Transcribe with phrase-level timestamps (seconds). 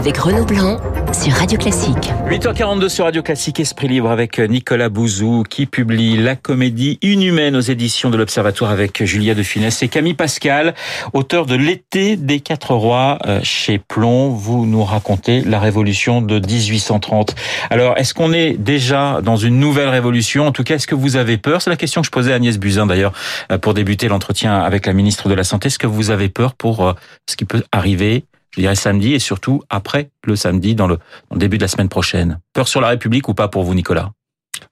[0.00, 0.80] avec Renaud Blanc
[1.12, 2.10] sur Radio Classique.
[2.26, 7.60] 8h42 sur Radio Classique Esprit Libre avec Nicolas Bouzou qui publie la comédie Inhumaine aux
[7.60, 10.74] éditions de l'Observatoire avec Julia de Funès et Camille Pascal,
[11.12, 14.30] auteur de L'été des quatre rois euh, chez Plomb.
[14.30, 17.34] Vous nous racontez la révolution de 1830.
[17.68, 20.46] Alors, est-ce qu'on est déjà dans une nouvelle révolution?
[20.46, 21.60] En tout cas, est-ce que vous avez peur?
[21.60, 23.12] C'est la question que je posais à Agnès Buzyn d'ailleurs
[23.52, 25.66] euh, pour débuter l'entretien avec la ministre de la Santé.
[25.66, 26.94] Est-ce que vous avez peur pour euh,
[27.28, 30.98] ce qui peut arriver je dirais samedi et surtout après le samedi dans le,
[31.34, 32.40] début de la semaine prochaine.
[32.52, 34.10] Peur sur la République ou pas pour vous, Nicolas?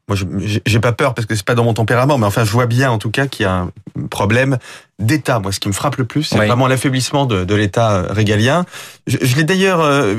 [0.09, 0.19] Moi,
[0.67, 2.91] j'ai pas peur parce que c'est pas dans mon tempérament, mais enfin, je vois bien
[2.91, 3.71] en tout cas qu'il y a un
[4.11, 4.59] problème
[4.99, 5.39] d'État.
[5.39, 8.65] Moi, ce qui me frappe le plus, c'est vraiment l'affaiblissement de, de l'État euh, régalien.
[9.07, 10.17] Je, je l'ai d'ailleurs euh,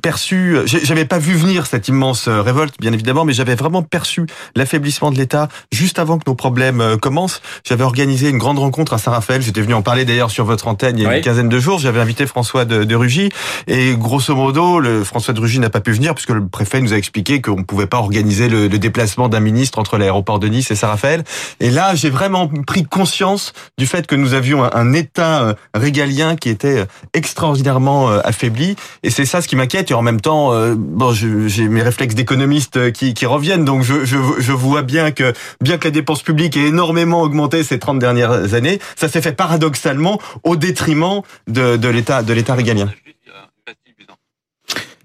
[0.00, 0.58] perçu.
[0.66, 5.10] J'avais pas vu venir cette immense euh, révolte, bien évidemment, mais j'avais vraiment perçu l'affaiblissement
[5.10, 7.42] de l'État juste avant que nos problèmes euh, commencent.
[7.64, 9.42] J'avais organisé une grande rencontre à Saint-Raphaël.
[9.42, 11.80] J'étais venu en parler d'ailleurs sur votre antenne il y a une quinzaine de jours.
[11.80, 13.30] J'avais invité François de, de, Rugy
[13.66, 16.92] et grosso modo, le François de Rugy n'a pas pu venir puisque le préfet nous
[16.92, 20.48] a expliqué qu'on ne pouvait pas organiser le, le déplacement d'un ministre entre l'aéroport de
[20.48, 21.24] Nice et Saint-Raphaël.
[21.60, 26.36] Et là, j'ai vraiment pris conscience du fait que nous avions un, État euh, régalien
[26.36, 28.76] qui était euh, extraordinairement euh, affaibli.
[29.02, 29.90] Et c'est ça ce qui m'inquiète.
[29.90, 33.64] Et en même temps, bon, j'ai mes réflexes d'économiste qui, qui, reviennent.
[33.64, 37.64] Donc je, je, je, vois bien que bien que la dépense publique ait énormément augmenté
[37.64, 42.54] ces 30 dernières années, ça s'est fait paradoxalement au détriment de, de l'État de l'État
[42.54, 42.90] régalien.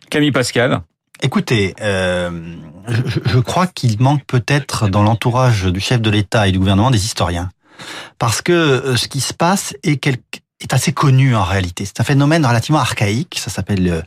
[0.09, 0.81] Camille Pascal.
[1.21, 2.29] Écoutez, euh,
[2.87, 6.91] je, je, crois qu'il manque peut-être dans l'entourage du chef de l'État et du gouvernement
[6.91, 7.49] des historiens
[8.19, 9.99] parce que euh, ce qui se passe est,
[10.71, 11.85] assez connu en réalité.
[11.85, 13.37] C'est un phénomène relativement archaïque.
[13.39, 14.01] Ça s'appelle euh,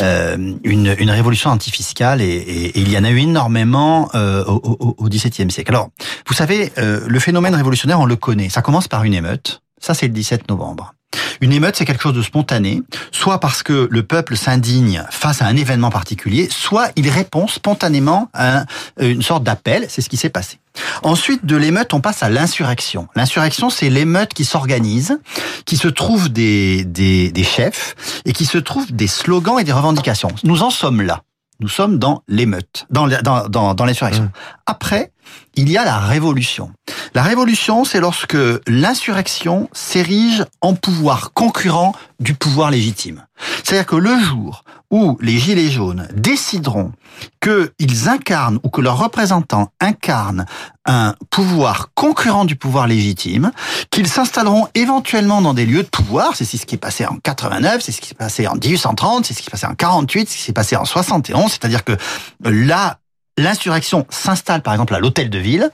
[0.00, 5.72] euh une, révolution antifiscale et, et, il y en a eu énormément au, XVIIe siècle.
[5.72, 5.88] Alors,
[6.28, 8.48] vous savez, le phénomène révolutionnaire, on le connaît.
[8.48, 9.62] Ça commence par une émeute.
[9.80, 10.94] Ça, c'est le 17 novembre.
[11.40, 15.46] Une émeute, c'est quelque chose de spontané, soit parce que le peuple s'indigne face à
[15.46, 18.64] un événement particulier, soit il répond spontanément à
[19.00, 19.86] une sorte d'appel.
[19.88, 20.58] C'est ce qui s'est passé.
[21.02, 23.08] Ensuite, de l'émeute, on passe à l'insurrection.
[23.14, 25.18] L'insurrection, c'est l'émeute qui s'organise,
[25.64, 27.94] qui se trouve des, des, des chefs
[28.24, 30.30] et qui se trouve des slogans et des revendications.
[30.44, 31.22] Nous en sommes là.
[31.60, 34.24] Nous sommes dans l'émeute, dans, dans, dans, dans l'insurrection.
[34.24, 34.30] Mmh.
[34.66, 35.10] Après,
[35.58, 36.70] il y a la révolution.
[37.14, 38.38] La révolution, c'est lorsque
[38.68, 43.26] l'insurrection s'érige en pouvoir concurrent du pouvoir légitime.
[43.64, 46.92] C'est-à-dire que le jour où les Gilets jaunes décideront
[47.40, 50.46] qu'ils incarnent ou que leurs représentants incarnent
[50.86, 53.50] un pouvoir concurrent du pouvoir légitime,
[53.90, 57.82] qu'ils s'installeront éventuellement dans des lieux de pouvoir, c'est ce qui est passé en 89,
[57.82, 60.34] c'est ce qui s'est passé en 1830, c'est ce qui s'est passé en 48, c'est
[60.34, 61.96] ce qui s'est passé en 71, c'est-à-dire que
[62.44, 62.98] là,
[63.38, 65.70] l'insurrection s'installe par exemple à l'hôtel de ville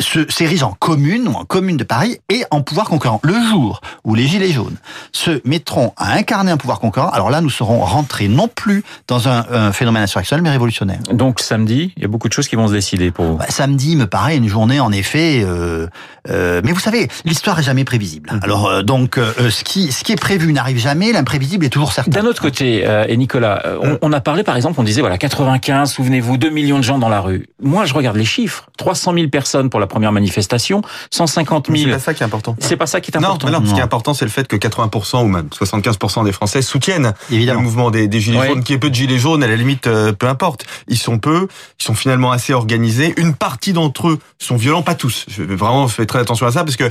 [0.00, 3.20] s'érige en commune ou en commune de Paris et en pouvoir concurrent.
[3.24, 4.76] Le jour où les Gilets jaunes
[5.12, 9.28] se mettront à incarner un pouvoir concurrent, alors là, nous serons rentrés non plus dans
[9.28, 11.00] un, un phénomène insurrectionnel, mais révolutionnaire.
[11.12, 13.36] Donc samedi, il y a beaucoup de choses qui vont se décider pour vous.
[13.36, 15.88] Bah, samedi me paraît une journée en effet, euh,
[16.30, 18.30] euh, mais vous savez, l'histoire est jamais prévisible.
[18.32, 18.40] Mmh.
[18.42, 21.92] Alors euh, donc, euh, ce qui ce qui est prévu n'arrive jamais, l'imprévisible est toujours
[21.92, 22.10] certain.
[22.10, 25.18] D'un autre côté, euh, et Nicolas, on, on, a parlé par exemple, on disait voilà
[25.18, 27.48] 95, souvenez-vous, 2 millions de gens dans la rue.
[27.60, 31.78] Moi, je regarde les chiffres, 300 000 personnes pour la première manifestation, 150 000.
[31.78, 32.56] C'est pas ça qui est important.
[32.60, 33.50] C'est pas ça qui est important.
[33.50, 36.32] Non, non, ce qui est important, c'est le fait que 80% ou même 75% des
[36.32, 37.60] Français soutiennent Évidemment.
[37.60, 38.48] le mouvement des, des gilets ouais.
[38.48, 38.64] jaunes.
[38.64, 40.64] Qui est peu de gilets jaunes, à la limite, euh, peu importe.
[40.88, 41.48] Ils sont peu,
[41.80, 43.14] ils sont finalement assez organisés.
[43.16, 45.26] Une partie d'entre eux sont violents, pas tous.
[45.28, 46.90] Je vais vraiment faire très attention à ça parce que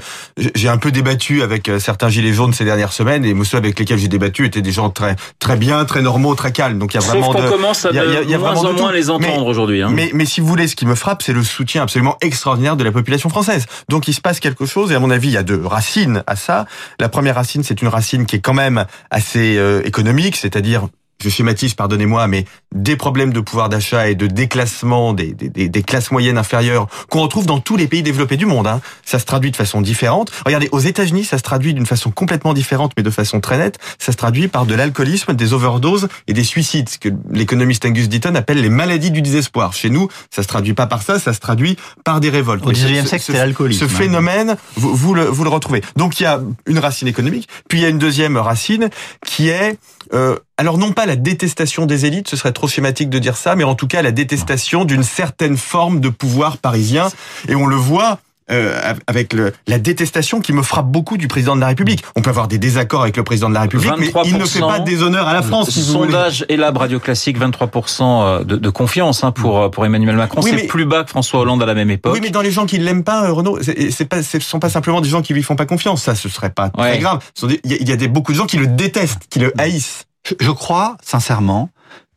[0.56, 3.80] j'ai un peu débattu avec euh, certains gilets jaunes ces dernières semaines et ceux avec
[3.80, 6.80] lesquels j'ai débattu étaient des gens très très bien, très normaux, très calmes.
[6.80, 8.34] Donc il y a vraiment Sauf de, commence à de, y a, y a, y
[8.34, 9.82] a moins en moins les entendre aujourd'hui.
[9.82, 9.90] Hein.
[9.92, 12.84] Mais, mais si vous voulez, ce qui me frappe, c'est le soutien absolument extraordinaire de
[12.88, 13.66] la population française.
[13.90, 16.24] Donc il se passe quelque chose, et à mon avis, il y a deux racines
[16.26, 16.66] à ça.
[17.00, 20.88] La première racine, c'est une racine qui est quand même assez euh, économique, c'est-à-dire
[21.22, 25.84] je schématise, pardonnez-moi, mais des problèmes de pouvoir d'achat et de déclassement des, des, des,
[25.84, 28.68] classes moyennes inférieures qu'on retrouve dans tous les pays développés du monde.
[28.68, 28.82] Hein.
[29.06, 30.32] Ça se traduit de façon différente.
[30.46, 33.80] Regardez, aux États-Unis, ça se traduit d'une façon complètement différente, mais de façon très nette.
[33.98, 38.10] Ça se traduit par de l'alcoolisme, des overdoses et des suicides, ce que l'économiste Angus
[38.10, 39.74] Deaton appelle les maladies du désespoir.
[39.74, 42.66] Chez nous, ça se traduit pas par ça, ça se traduit par des révoltes.
[42.66, 43.88] Au 19e siècle, c'est l'alcoolisme.
[43.88, 45.82] Ce phénomène, vous, vous, le, vous le retrouvez.
[45.96, 48.90] Donc il y a une racine économique, puis il y a une deuxième racine
[49.26, 49.78] qui est
[50.14, 53.56] euh, alors non pas la détestation des élites, ce serait trop schématique de dire ça,
[53.56, 57.10] mais en tout cas la détestation d'une certaine forme de pouvoir parisien.
[57.48, 58.20] Et on le voit
[58.52, 62.04] euh, avec le, la détestation qui me frappe beaucoup du président de la République.
[62.16, 64.60] On peut avoir des désaccords avec le président de la République, mais il ne fait
[64.60, 65.70] pas des honneurs à la France.
[65.70, 70.42] Si sondage et la Radio Classique, 23% de, de confiance hein, pour pour Emmanuel Macron.
[70.44, 72.14] Oui, c'est plus bas que François Hollande à la même époque.
[72.14, 75.02] Oui, mais dans les gens qui l'aiment pas, Renaud, c'est pas, ce sont pas simplement
[75.02, 76.04] des gens qui lui font pas confiance.
[76.04, 76.92] Ça, ce serait pas ouais.
[76.92, 77.20] très grave.
[77.64, 80.06] Il y a, y a des, beaucoup de gens qui le détestent, qui le haïssent.
[80.40, 81.70] Je crois sincèrement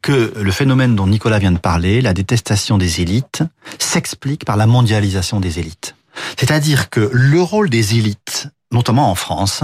[0.03, 3.43] que le phénomène dont Nicolas vient de parler, la détestation des élites,
[3.79, 5.95] s'explique par la mondialisation des élites.
[6.37, 9.63] C'est-à-dire que le rôle des élites, notamment en France,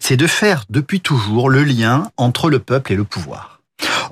[0.00, 3.60] c'est de faire depuis toujours le lien entre le peuple et le pouvoir.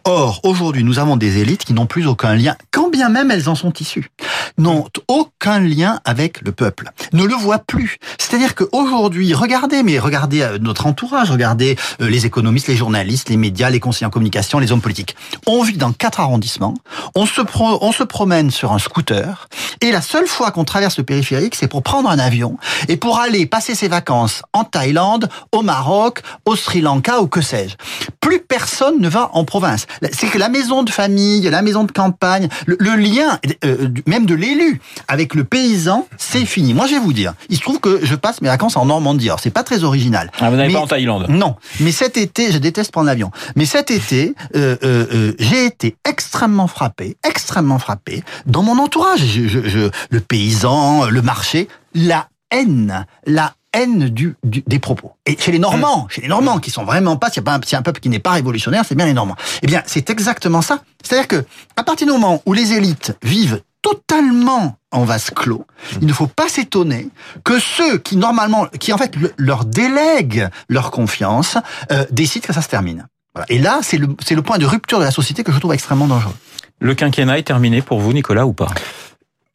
[0.04, 3.48] Or, aujourd'hui, nous avons des élites qui n'ont plus aucun lien, quand bien même elles
[3.48, 4.10] en sont issues,
[4.58, 7.98] n'ont aucun lien avec le peuple, ne le voient plus.
[8.18, 13.36] C'est-à-dire qu'aujourd'hui, regardez, mais regardez euh, notre entourage, regardez euh, les économistes, les journalistes, les
[13.36, 15.16] médias, les conseillers en communication, les hommes politiques.
[15.46, 16.74] On vit dans quatre arrondissements,
[17.14, 19.48] on se, promène sur un scooter,
[19.80, 22.56] et la seule fois qu'on traverse le périphérique, c'est pour prendre un avion
[22.88, 27.40] et pour aller passer ses vacances en Thaïlande, au Maroc, au Sri Lanka ou que
[27.40, 27.76] sais-je.
[28.20, 31.92] Plus personne ne va en province c'est que la maison de famille, la maison de
[31.92, 36.74] campagne, le, lien euh, même de l'élu avec le paysan, c'est fini.
[36.74, 39.28] Moi, je vais vous dire, il se trouve que je passe mes vacances en Normandie.
[39.28, 40.30] Alors, c'est pas très original.
[40.40, 43.30] Ah, vous n'allez pas en Thaïlande Non, mais cet été, je déteste prendre l'avion.
[43.56, 49.20] Mais cet été, euh, euh, j'ai été extrêmement frappé, extrêmement frappé dans mon entourage.
[49.24, 55.12] je, le paysan, le marché, la haine, la haine du, des propos.
[55.26, 57.60] Et chez les Normands, chez les Normands, qui sont vraiment pas, s'il y a pas
[57.76, 59.36] un, peuple qui n'est pas révolutionnaire, c'est bien les Normands.
[59.62, 60.80] Eh bien, c'est exactement ça.
[61.02, 61.44] C'est-à-dire que,
[61.76, 65.98] à partir du moment où les élites vivent totalement en vase clos, hmm.
[66.02, 67.08] il ne faut pas s'étonner
[67.44, 71.56] que ceux qui normalement, qui en fait leur délèguent leur confiance,
[71.92, 73.06] euh, décident que ça se termine.
[73.48, 75.74] Et là, c'est le, c'est le point de rupture de la société que je trouve
[75.74, 76.34] extrêmement dangereux.
[76.80, 78.68] Le quinquennat est terminé pour vous, Nicolas, ou pas?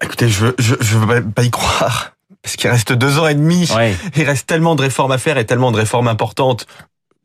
[0.04, 3.70] Écoutez, je je veux pas y croire parce qu'il reste deux ans et demi.
[4.16, 6.68] Il reste tellement de réformes à faire et tellement de réformes importantes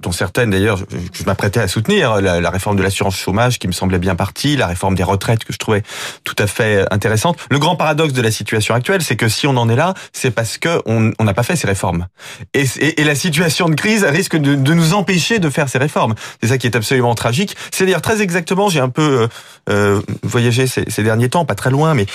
[0.01, 0.79] dont certaines d'ailleurs
[1.13, 4.67] je, m'apprêtais à soutenir, la, réforme de l'assurance chômage qui me semblait bien partie, la
[4.67, 5.83] réforme des retraites que je trouvais
[6.25, 7.39] tout à fait intéressante.
[7.51, 10.31] Le grand paradoxe de la situation actuelle, c'est que si on en est là, c'est
[10.31, 12.07] parce que on n'a pas fait ces réformes.
[12.55, 16.15] Et, la situation de crise risque de, nous empêcher de faire ces réformes.
[16.43, 17.57] C'est ça qui est absolument tragique.
[17.71, 19.29] C'est d'ailleurs très exactement, j'ai un peu euh,
[19.71, 22.07] euh voyagé ces derniers temps, pas très loin, mais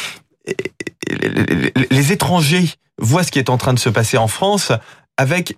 [1.89, 2.69] les étrangers
[3.00, 4.72] voient ce qui est en train de se passer en France
[5.18, 5.56] avec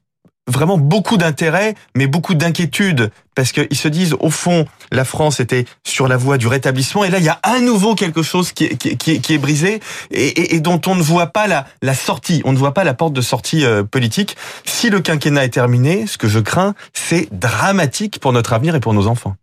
[0.47, 5.65] vraiment beaucoup d'intérêt, mais beaucoup d'inquiétude, parce qu'ils se disent, au fond, la France était
[5.83, 8.65] sur la voie du rétablissement, et là, il y a à nouveau quelque chose qui
[8.65, 9.79] est, qui est, brisé,
[10.11, 13.13] et, dont on ne voit pas la, la sortie, on ne voit pas la porte
[13.13, 14.35] de sortie euh, politique.
[14.65, 18.79] Si le quinquennat est terminé, ce que je crains, c'est dramatique pour notre avenir et
[18.79, 19.35] pour nos enfants.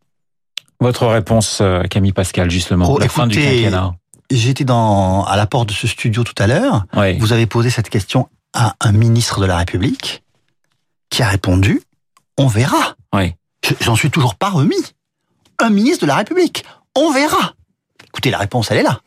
[0.81, 3.95] Votre réponse, euh, Camille Pascal, justement, oh, la fin du quinquennat.
[4.31, 6.85] J'étais dans à la porte de ce studio tout à l'heure.
[7.19, 10.23] Vous avez posé cette question à un ministre de la République
[11.11, 11.83] qui a répondu
[12.39, 13.35] "On verra." Oui.
[13.81, 14.95] J'en suis toujours pas remis.
[15.59, 16.65] Un ministre de la République.
[16.97, 17.55] On verra.
[18.07, 19.01] Écoutez, la réponse, elle est là.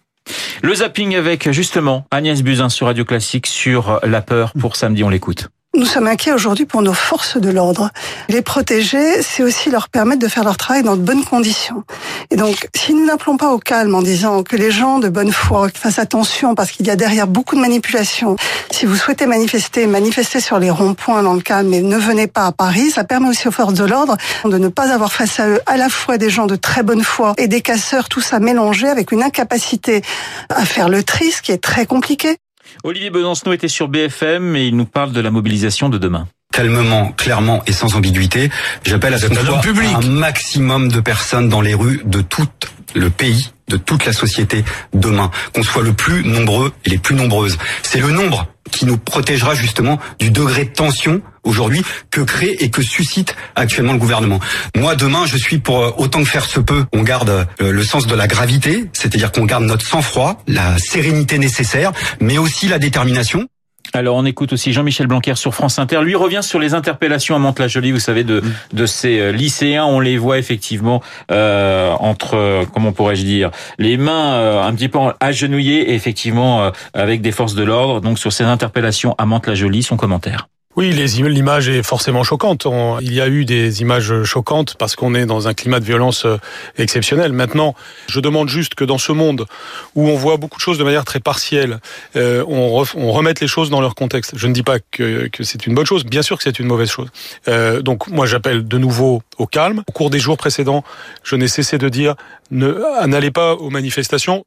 [0.62, 5.04] Le zapping avec justement Agnès Buzyn sur Radio Classique sur la peur pour samedi.
[5.04, 5.50] On l'écoute.
[5.76, 7.90] Nous sommes inquiets aujourd'hui pour nos forces de l'ordre.
[8.30, 11.84] Les protéger, c'est aussi leur permettre de faire leur travail dans de bonnes conditions.
[12.30, 15.32] Et donc, si nous n'appelons pas au calme en disant que les gens de bonne
[15.32, 18.36] foi fassent attention parce qu'il y a derrière beaucoup de manipulations,
[18.70, 22.46] si vous souhaitez manifester, manifestez sur les ronds-points dans le calme, mais ne venez pas
[22.46, 24.16] à Paris, ça permet aussi aux forces de l'ordre
[24.46, 27.04] de ne pas avoir face à eux à la fois des gens de très bonne
[27.04, 30.04] foi et des casseurs, tout ça mélangé avec une incapacité
[30.50, 32.38] à faire le tri, ce qui est très compliqué.
[32.84, 37.12] Olivier Besancenot était sur BFM et il nous parle de la mobilisation de demain calmement,
[37.18, 38.50] clairement et sans ambiguïté,
[38.86, 42.48] j'appelle à ce qu'on un maximum de personnes dans les rues de tout
[42.96, 47.16] le pays, de toute la société demain, qu'on soit le plus nombreux et les plus
[47.16, 47.58] nombreuses.
[47.82, 52.70] C'est le nombre qui nous protégera justement du degré de tension aujourd'hui que crée et
[52.70, 54.40] que suscite actuellement le gouvernement.
[54.76, 57.84] Moi, demain, je suis pour euh, autant que faire se peut, on garde euh, le
[57.84, 61.92] sens de la gravité, c'est-à-dire qu'on garde notre sang-froid, la sérénité nécessaire,
[62.22, 63.48] mais aussi la détermination.
[63.96, 66.02] Alors on écoute aussi Jean-Michel Blanquer sur France Inter.
[66.02, 68.42] Lui revient sur les interpellations à Mantes-la-Jolie, vous savez, de,
[68.74, 69.86] de ces euh, lycéens.
[69.86, 74.98] On les voit effectivement euh, entre, comment pourrais-je dire, les mains euh, un petit peu
[75.20, 78.02] agenouillées, et effectivement avec des forces de l'ordre.
[78.02, 80.48] Donc sur ces interpellations à Mantes-la-Jolie, son commentaire.
[80.76, 82.66] Oui, l'image est forcément choquante.
[83.02, 86.26] il y a eu des images choquantes parce qu'on est dans un climat de violence
[86.26, 86.38] euh,
[86.78, 87.32] exceptionnel.
[87.32, 87.76] Maintenant,
[88.08, 89.46] je demande juste que dans ce monde
[89.94, 91.80] où on voit beaucoup de choses de manière très partielle,
[92.16, 94.34] euh, on, remette les choses dans leur contexte.
[94.36, 96.90] Je ne dis pas que, c'est une bonne chose, bien sûr que c'est une mauvaise
[96.90, 97.10] chose.
[97.48, 99.84] Euh, donc moi, j'appelle de nouveau au calme.
[99.88, 100.84] Au cours des jours précédents,
[101.24, 102.16] je n'ai cessé de dire
[102.50, 104.44] n'allez pas aux manifestations.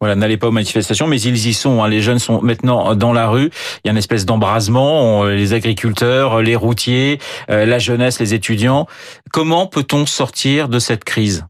[0.00, 1.82] Voilà, n'allez pas aux manifestations, mais ils y sont.
[1.82, 1.88] Hein.
[1.88, 3.50] Les jeunes sont maintenant dans la rue.
[3.84, 5.24] Il y a une espèce d'embrasement.
[5.24, 7.18] Les agriculteurs, les routiers,
[7.50, 8.86] euh, la jeunesse, les étudiants.
[9.32, 11.46] Comment peut-on sortir de cette crise?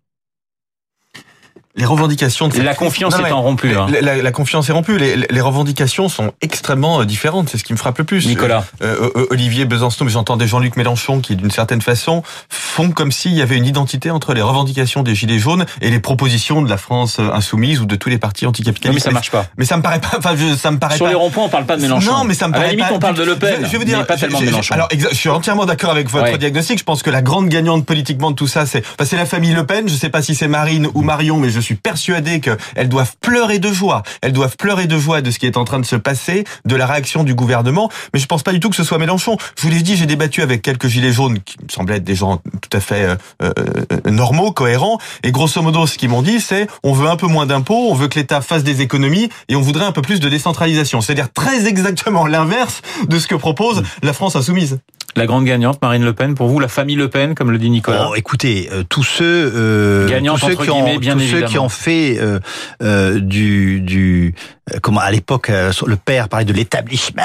[1.76, 3.74] Les revendications de la confiance est rompue.
[3.76, 3.86] Hein.
[4.00, 4.96] La, la, confiance est rompue.
[4.96, 7.48] Les, les, revendications sont extrêmement euh, différentes.
[7.48, 8.26] C'est ce qui me frappe le plus.
[8.26, 13.10] Nicolas, euh, euh, Olivier Besançon, mais j'entendais Jean-Luc Mélenchon qui, d'une certaine façon, font comme
[13.10, 16.70] s'il y avait une identité entre les revendications des gilets jaunes et les propositions de
[16.70, 19.06] la France insoumise ou de tous les partis anticapitalistes.
[19.06, 19.46] mais ça marche pas.
[19.56, 20.12] Mais ça me paraît pas.
[20.18, 22.12] Enfin, je, ça me paraît Sur les ronds-points, on parle pas de Mélenchon.
[22.12, 23.66] Non, mais ça me paraît à la limite, on parle de Le Pen.
[23.70, 24.74] Je, veux dire, pas tellement de Mélenchon.
[24.74, 26.78] Alors, je suis entièrement d'accord avec votre diagnostic.
[26.78, 29.52] Je pense que la grande gagnante politiquement de tout ça, c'est, enfin, c'est la famille
[29.52, 29.88] Le Pen.
[29.88, 33.58] Je sais pas si c'est Marine ou Marion, mais je suis persuadé qu'elles doivent pleurer
[33.58, 34.02] de joie.
[34.22, 36.76] Elles doivent pleurer de joie de ce qui est en train de se passer, de
[36.76, 37.90] la réaction du gouvernement.
[38.12, 39.36] Mais je pense pas du tout que ce soit Mélenchon.
[39.56, 42.14] Je vous l'ai dit, j'ai débattu avec quelques gilets jaunes qui me semblaient être des
[42.14, 44.98] gens tout à fait euh, euh, normaux, cohérents.
[45.22, 47.94] Et grosso modo, ce qu'ils m'ont dit, c'est on veut un peu moins d'impôts, on
[47.94, 51.00] veut que l'État fasse des économies et on voudrait un peu plus de décentralisation.
[51.00, 54.78] C'est-à-dire très exactement l'inverse de ce que propose la France insoumise.
[55.16, 57.70] La grande gagnante, Marine Le Pen, pour vous, la famille Le Pen, comme le dit
[57.70, 58.08] Nicolas.
[58.10, 62.18] Oh, écoutez, euh, tous ceux, euh, tous ceux qui ont, tous ceux qui ont fait
[62.18, 62.40] euh,
[62.82, 64.34] euh du, du,
[64.72, 67.22] euh, comment à l'époque le père parlait de l'établissement.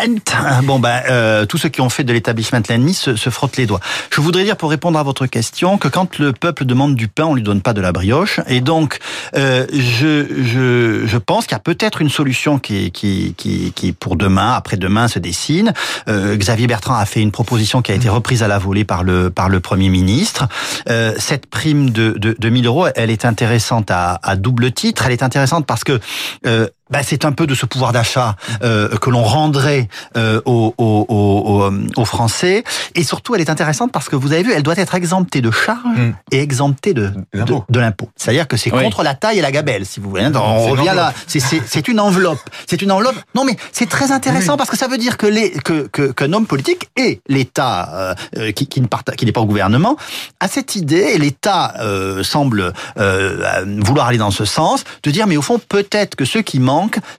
[0.64, 3.80] Bon ben, tous ceux qui ont fait de l'établissement l'ennemi se, se frottent les doigts.
[4.12, 7.26] Je voudrais dire pour répondre à votre question que quand le peuple demande du pain,
[7.26, 8.40] on lui donne pas de la brioche.
[8.48, 9.00] Et donc,
[9.34, 14.16] je, je, je pense qu'il y a peut-être une solution qui, qui, qui, qui pour
[14.16, 15.74] demain, après-demain, se dessine.
[16.08, 19.30] Xavier Bertrand a fait une proposition qui a été reprise à la volée par le
[19.30, 20.48] par le Premier ministre.
[20.90, 25.06] Euh, cette prime de, de, de 1000 euros, elle est intéressante à, à double titre.
[25.06, 26.00] Elle est intéressante parce que
[26.46, 30.74] euh, bah, c'est un peu de ce pouvoir d'achat euh, que l'on rendrait euh, aux,
[30.78, 32.64] aux, aux, aux, Français.
[32.96, 35.52] Et surtout, elle est intéressante parce que vous avez vu, elle doit être exemptée de
[35.52, 36.14] charges mm.
[36.32, 38.10] et exemptée de, de, l'impôt.
[38.16, 40.28] C'est-à-dire que c'est contre la taille et la gabelle, si vous voulez.
[40.36, 41.14] On revient là.
[41.28, 42.40] C'est une enveloppe.
[42.68, 43.16] C'est une enveloppe.
[43.36, 46.46] Non, mais c'est très intéressant parce que ça veut dire que les que qu'un homme
[46.46, 49.98] politique et l'État euh, qui, qui ne qui n'est pas au gouvernement
[50.40, 55.28] a cette idée et l'État euh, semble euh, vouloir aller dans ce sens de dire
[55.28, 56.60] mais au fond peut-être que ceux qui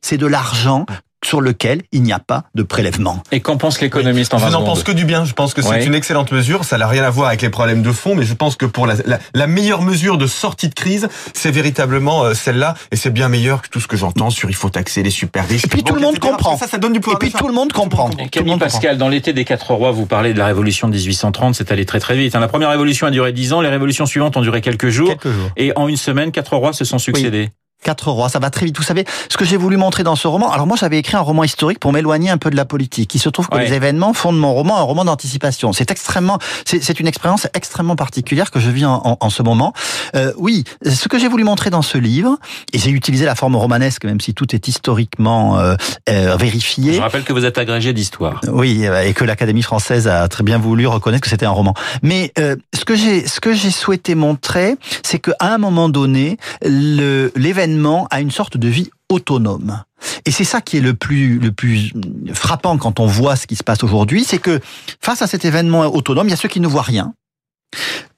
[0.01, 0.87] c'est de l'argent
[1.25, 3.23] sur lequel il n'y a pas de prélèvement.
[3.31, 5.25] Et qu'en pense l'économiste en Je n'en pense que du bien.
[5.25, 6.65] Je pense que c'est une excellente mesure.
[6.65, 8.87] Ça n'a rien à voir avec les problèmes de fond, mais je pense que pour
[8.87, 8.95] la,
[9.35, 13.63] la, meilleure mesure de sortie de crise, c'est véritablement euh, celle-là, et c'est bien meilleur
[13.63, 15.65] que tout ce que j'entends sur il faut taxer les super riches.
[15.65, 16.57] Et puis tout le monde comprend.
[16.57, 17.23] Ça, ça donne du pouvoir.
[17.23, 18.11] Et puis tout le monde comprend.
[18.31, 21.71] Camille Pascal, dans l'été des quatre rois, vous parlez de la révolution de 1830, c'est
[21.73, 22.35] allé très très vite.
[22.35, 22.41] Hein.
[22.41, 25.09] La première révolution a duré dix ans, les révolutions suivantes ont duré quelques jours.
[25.09, 25.51] Quelques jours.
[25.57, 27.51] Et en une semaine, quatre rois se sont succédés.
[27.83, 28.77] Quatre rois, ça va très vite.
[28.77, 31.21] Vous savez, ce que j'ai voulu montrer dans ce roman, alors moi j'avais écrit un
[31.21, 33.15] roman historique pour m'éloigner un peu de la politique.
[33.15, 35.73] Il se trouve que les événements font de mon roman un roman d'anticipation.
[35.73, 39.73] C'est extrêmement, c'est une expérience extrêmement particulière que je vis en, en, ce moment.
[40.15, 42.39] Euh, oui, ce que j'ai voulu montrer dans ce livre,
[42.73, 45.75] et j'ai utilisé la forme romanesque, même si tout est historiquement euh,
[46.09, 46.95] euh, vérifié.
[46.95, 48.41] Je rappelle que vous êtes agrégé d'histoire.
[48.49, 51.75] Oui, et que l'Académie française a très bien voulu reconnaître que c'était un roman.
[52.03, 56.37] Mais euh, ce que j'ai, ce que j'ai souhaité montrer, c'est qu'à un moment donné,
[56.63, 57.70] l'événement
[58.11, 59.83] à une sorte de vie autonome.
[60.25, 61.93] Et c'est ça qui est le plus, le plus
[62.33, 64.61] frappant quand on voit ce qui se passe aujourd'hui, c'est que
[65.01, 67.13] face à cet événement autonome, il y a ceux qui ne voient rien,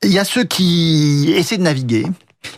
[0.02, 2.06] il y a ceux qui essaient de naviguer,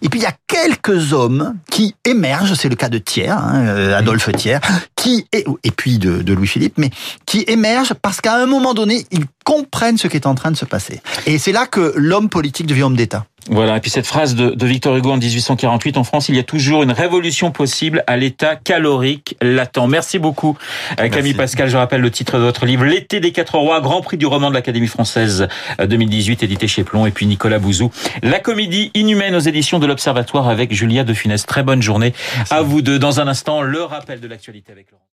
[0.02, 3.66] et puis il y a quelques hommes qui émergent, c'est le cas de Thiers, hein,
[3.66, 4.58] euh, Adolphe Thiers,
[4.96, 6.90] qui et, et puis de, de Louis-Philippe, mais
[7.26, 10.56] qui émergent parce qu'à un moment donné, ils comprennent ce qui est en train de
[10.56, 11.00] se passer.
[11.26, 13.26] Et c'est là que l'homme politique devient homme d'État.
[13.50, 16.38] Voilà, et puis cette phrase de, de, Victor Hugo en 1848, en France, il y
[16.38, 19.86] a toujours une révolution possible à l'état calorique latent.
[19.86, 20.56] Merci beaucoup,
[20.98, 21.68] euh, Camille Pascal.
[21.68, 24.48] Je rappelle le titre de votre livre, L'été des quatre rois, Grand Prix du roman
[24.48, 25.46] de l'Académie française
[25.78, 27.90] 2018, euh, édité chez Plomb, et puis Nicolas Bouzou.
[28.22, 31.44] La comédie inhumaine aux éditions de l'Observatoire avec Julia de Funès.
[31.44, 32.14] Très bonne journée
[32.48, 32.98] à vous deux.
[32.98, 35.02] Dans un instant, le rappel de l'actualité avec Laurent.